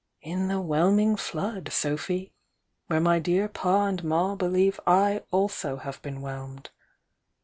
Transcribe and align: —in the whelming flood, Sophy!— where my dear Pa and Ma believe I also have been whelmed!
—in 0.33 0.47
the 0.47 0.59
whelming 0.59 1.15
flood, 1.15 1.71
Sophy!— 1.71 2.33
where 2.87 2.99
my 2.99 3.19
dear 3.19 3.47
Pa 3.47 3.85
and 3.85 4.03
Ma 4.03 4.33
believe 4.33 4.79
I 4.87 5.21
also 5.29 5.75
have 5.77 6.01
been 6.01 6.21
whelmed! 6.21 6.71